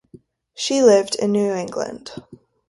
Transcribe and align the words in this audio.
She 0.55 0.81
lives 0.81 1.13
in 1.15 1.31
New 1.31 1.53
England. 1.53 2.09